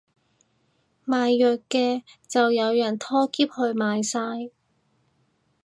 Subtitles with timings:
[1.05, 4.19] 賣藥嘅就有人拖喼去買晒